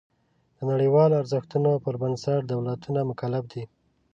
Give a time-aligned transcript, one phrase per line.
[0.57, 3.63] د نړیوالو ارزښتونو پر بنسټ دولتونه مکلف دي.